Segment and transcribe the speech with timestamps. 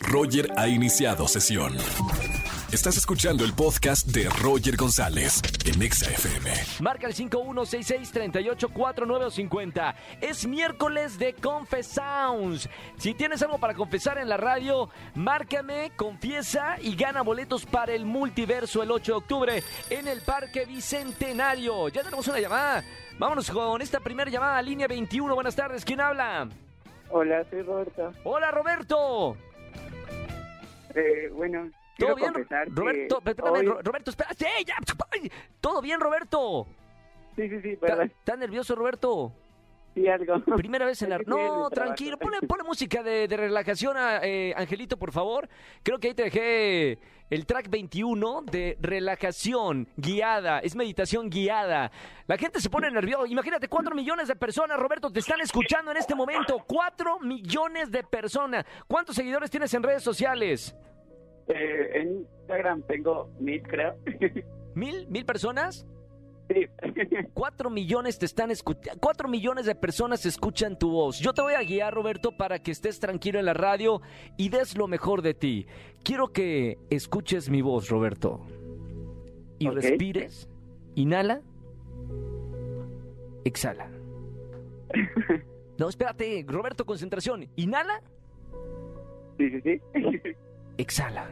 [0.00, 1.76] Roger ha iniciado sesión.
[2.70, 6.52] Estás escuchando el podcast de Roger González en Exa FM.
[6.80, 9.94] Marca el 5166-384950.
[10.20, 12.68] Es miércoles de Confesounds.
[12.98, 18.04] Si tienes algo para confesar en la radio, márcame, confiesa y gana boletos para el
[18.04, 21.88] multiverso el 8 de octubre en el Parque Bicentenario.
[21.88, 22.84] Ya tenemos una llamada.
[23.18, 25.34] Vámonos con esta primera llamada, línea 21.
[25.34, 26.50] Buenas tardes, ¿quién habla?
[27.10, 28.12] Hola, soy Roberto.
[28.24, 29.38] Hola, Roberto.
[30.94, 32.32] Eh, bueno, ¿Todo bien?
[32.68, 34.30] Roberto, hoy- Roberto, espera.
[34.34, 34.76] ¡Sí, ya!
[35.60, 36.66] ¿Todo bien, Roberto?
[37.36, 38.06] Sí, sí, sí, ¿Está- perdón.
[38.18, 39.32] ¿Estás nervioso, Roberto?
[39.94, 40.40] Sí, algo.
[40.56, 41.18] Primera vez en la...
[41.18, 45.48] No, tranquilo, ponle, ponle música de, de relajación, a, eh, Angelito, por favor.
[45.82, 46.98] Creo que ahí te dejé
[47.30, 51.90] el track 21 de relajación guiada, es meditación guiada.
[52.26, 53.26] La gente se pone nerviosa.
[53.28, 56.64] Imagínate, cuatro millones de personas, Roberto, te están escuchando en este momento.
[56.66, 58.64] Cuatro millones de personas.
[58.86, 60.74] ¿Cuántos seguidores tienes en redes sociales?
[61.48, 63.96] Eh, en Instagram tengo mil, creo.
[64.74, 65.06] ¿Mil?
[65.08, 65.86] ¿Mil personas?
[66.48, 66.66] Sí.
[67.34, 71.18] Cuatro millones te están escuchando, cuatro millones de personas escuchan tu voz.
[71.18, 74.00] Yo te voy a guiar, Roberto, para que estés tranquilo en la radio
[74.36, 75.66] y des lo mejor de ti.
[76.02, 78.40] Quiero que escuches mi voz, Roberto.
[79.58, 80.48] Y respires.
[80.94, 81.42] Inhala.
[83.44, 83.90] Exhala.
[85.78, 87.48] No, espérate, Roberto, concentración.
[87.54, 88.02] Inhala.
[89.38, 89.80] sí, sí, sí.
[90.76, 91.28] Exhala.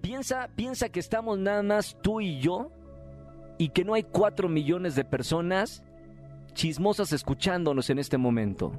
[0.00, 2.70] Piensa, piensa que estamos nada más tú y yo
[3.58, 5.82] y que no hay cuatro millones de personas
[6.52, 8.72] chismosas escuchándonos en este momento.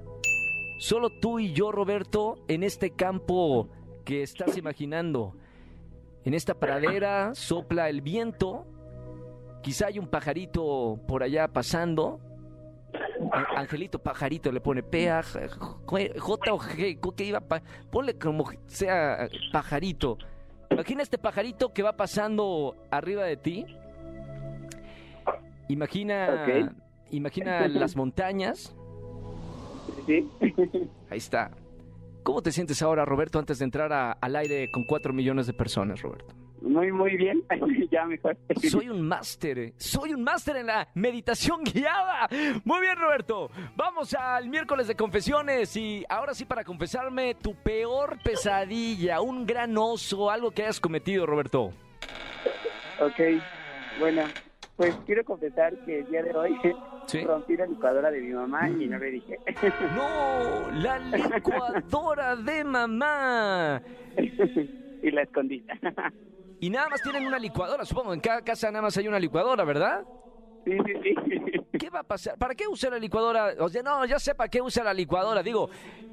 [0.80, 3.70] Solo tú y yo, Roberto, en este campo
[4.04, 5.36] que estás imaginando.
[6.24, 8.66] En esta pradera sopla el viento.
[9.64, 12.20] Quizá hay un pajarito por allá pasando.
[13.56, 19.28] Angelito pajarito le pone P A J o G, ¿qué iba pa- ponle como sea
[19.52, 20.18] pajarito.
[20.70, 23.66] Imagina este pajarito que va pasando arriba de ti.
[25.70, 26.72] Imagina
[27.12, 28.76] imagina las montañas.
[30.06, 30.54] sí, sí.
[31.10, 31.52] Ahí está.
[32.24, 35.54] ¿Cómo te sientes ahora, Roberto, antes de entrar a- al aire con cuatro millones de
[35.54, 36.36] personas, Roberto?
[36.62, 37.44] Muy, muy bien.
[37.92, 38.38] ya mejor.
[38.70, 39.74] Soy un máster, eh.
[39.78, 42.28] soy un máster en la meditación guiada.
[42.64, 43.50] Muy bien, Roberto.
[43.76, 49.78] Vamos al miércoles de confesiones y ahora sí para confesarme tu peor pesadilla, un gran
[49.78, 51.72] oso, algo que hayas cometido, Roberto.
[53.00, 53.42] ok,
[54.00, 54.24] bueno,
[54.76, 56.58] pues quiero confesar que el día de hoy
[57.08, 57.22] Sí.
[57.24, 59.40] rompí la licuadora de mi mamá y no le dije.
[59.96, 63.82] No, la licuadora de mamá.
[64.18, 65.64] y la escondí.
[66.60, 68.14] Y nada más tienen una licuadora, supongo.
[68.14, 70.04] En cada casa nada más hay una licuadora, ¿verdad?
[70.66, 71.52] sí, sí, sí.
[71.78, 72.38] ¿Qué va a pasar?
[72.38, 73.54] ¿Para qué usa la licuadora?
[73.60, 75.44] O sea, no, ya sé para qué usa la licuadora.
[75.44, 75.70] Digo,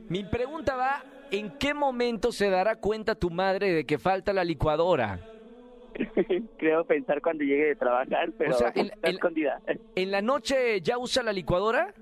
[0.09, 4.45] mi pregunta va, ¿en qué momento se dará cuenta tu madre de que falta la
[4.45, 5.21] licuadora?
[6.59, 9.61] Creo pensar cuando llegue de trabajar, pero O sea, está escondida.
[9.95, 11.95] ¿En la noche ya usa la licuadora?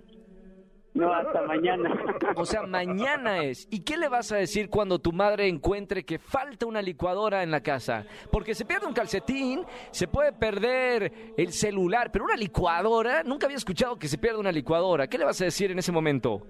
[0.94, 1.90] No, hasta mañana.
[2.36, 3.66] O sea, mañana es.
[3.70, 7.50] ¿Y qué le vas a decir cuando tu madre encuentre que falta una licuadora en
[7.50, 8.04] la casa?
[8.30, 13.56] Porque se pierde un calcetín, se puede perder el celular, pero una licuadora, nunca había
[13.56, 15.06] escuchado que se pierda una licuadora.
[15.06, 16.46] ¿Qué le vas a decir en ese momento?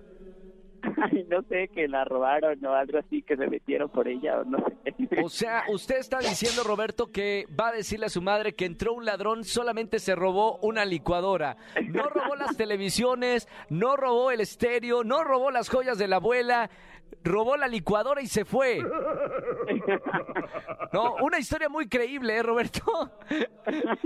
[1.02, 4.44] Ay, no sé, que la robaron o algo así, que se metieron por ella o
[4.44, 5.22] no sé.
[5.22, 8.92] O sea, usted está diciendo, Roberto, que va a decirle a su madre que entró
[8.92, 11.56] un ladrón, solamente se robó una licuadora.
[11.88, 16.70] No robó las televisiones, no robó el estéreo, no robó las joyas de la abuela,
[17.24, 18.78] robó la licuadora y se fue.
[20.92, 22.82] No, una historia muy creíble, ¿eh, Roberto?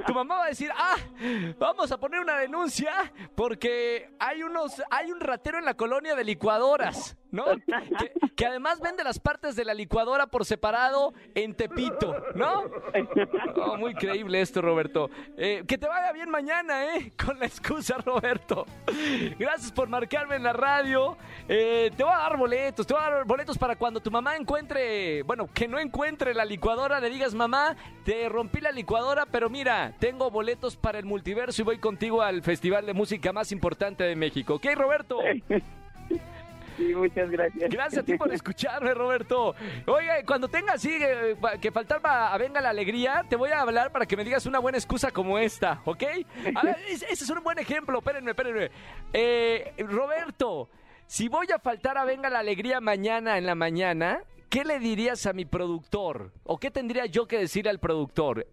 [0.07, 0.97] Tu mamá va a decir, ah,
[1.59, 6.25] vamos a poner una denuncia porque hay unos, hay un ratero en la colonia de
[7.31, 7.45] ¿no?
[7.99, 12.65] Que, que además vende las partes de la licuadora por separado en Tepito, ¿no?
[13.57, 15.11] Oh, muy creíble esto, Roberto.
[15.37, 17.13] Eh, que te vaya bien mañana, ¿eh?
[17.23, 18.67] Con la excusa, Roberto.
[19.39, 21.17] Gracias por marcarme en la radio.
[21.49, 24.37] Eh, te voy a dar boletos, te voy a dar boletos para cuando tu mamá
[24.37, 29.51] encuentre, bueno, que no encuentre la licuadora, le digas, mamá, te rompí la licuadora, pero
[29.51, 34.05] mira, tengo boletos para el multiverso y voy contigo al festival de música más importante
[34.05, 34.55] de México.
[34.55, 35.19] ¿Ok, Roberto?
[36.77, 37.71] Sí, muchas gracias.
[37.71, 39.55] Gracias a ti por escucharme, Roberto.
[39.87, 43.93] Oye, cuando tenga así eh, que faltar a Venga la Alegría, te voy a hablar
[43.93, 46.03] para que me digas una buena excusa como esta, ¿ok?
[46.55, 48.71] A ver, es- ese es un buen ejemplo, espérenme, espérenme.
[49.13, 50.69] Eh, Roberto,
[51.07, 54.21] si voy a faltar a Venga la Alegría mañana en la mañana,
[54.51, 56.33] ¿qué le dirías a mi productor?
[56.45, 58.47] ¿O qué tendría yo que decir al productor?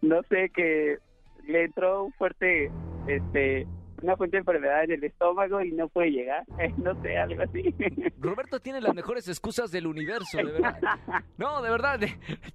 [0.00, 0.98] No sé, que
[1.46, 2.70] le entró un fuerte
[3.08, 3.66] este
[4.02, 6.44] una fuente de enfermedad en el estómago y no puede llegar.
[6.78, 7.74] no sé, algo así.
[8.18, 10.78] Roberto tiene las mejores excusas del universo, de verdad.
[11.36, 12.00] No, de verdad.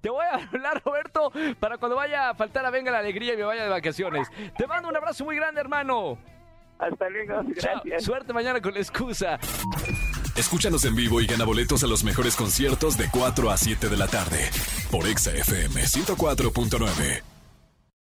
[0.00, 3.36] Te voy a hablar, Roberto, para cuando vaya a faltar a Venga la Alegría y
[3.36, 4.28] me vaya de vacaciones.
[4.56, 6.18] Te mando un abrazo muy grande, hermano.
[6.78, 8.04] Hasta luego, gracias.
[8.04, 9.38] Suerte mañana con la excusa.
[10.36, 13.96] Escúchanos en vivo y gana boletos a los mejores conciertos de 4 a 7 de
[13.96, 14.48] la tarde
[14.90, 17.37] por Exa FM 104.9.